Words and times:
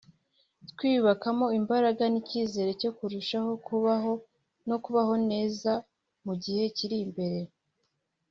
twiyubakamo 0.69 1.45
imbaraga 1.59 2.03
n’icyizere 2.07 2.71
cyo 2.81 2.91
kurushaho 2.97 3.51
kubaho 3.67 4.11
no 4.69 4.77
kubaho 4.83 5.13
neza 5.29 5.71
mu 6.25 6.33
gihe 6.43 6.63
kiri 6.77 6.97
imbere 7.05 7.39